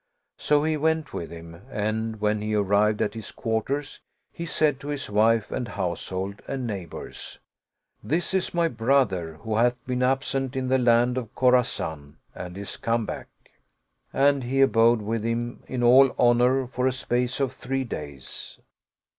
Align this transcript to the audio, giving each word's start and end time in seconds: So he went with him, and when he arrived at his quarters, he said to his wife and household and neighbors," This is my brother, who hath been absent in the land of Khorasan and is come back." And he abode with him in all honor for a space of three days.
So 0.39 0.63
he 0.63 0.77
went 0.77 1.13
with 1.13 1.29
him, 1.29 1.61
and 1.69 2.19
when 2.19 2.41
he 2.41 2.55
arrived 2.55 3.03
at 3.03 3.13
his 3.13 3.29
quarters, 3.31 3.99
he 4.33 4.47
said 4.47 4.79
to 4.79 4.87
his 4.87 5.11
wife 5.11 5.51
and 5.51 5.67
household 5.67 6.41
and 6.47 6.65
neighbors," 6.65 7.37
This 8.03 8.33
is 8.33 8.51
my 8.51 8.67
brother, 8.67 9.35
who 9.43 9.57
hath 9.57 9.75
been 9.85 10.01
absent 10.01 10.55
in 10.55 10.69
the 10.69 10.79
land 10.79 11.19
of 11.19 11.35
Khorasan 11.35 12.17
and 12.33 12.57
is 12.57 12.77
come 12.77 13.05
back." 13.05 13.27
And 14.11 14.45
he 14.45 14.61
abode 14.61 15.03
with 15.03 15.23
him 15.23 15.61
in 15.67 15.83
all 15.83 16.15
honor 16.17 16.65
for 16.65 16.87
a 16.87 16.91
space 16.91 17.39
of 17.39 17.53
three 17.53 17.83
days. 17.83 18.57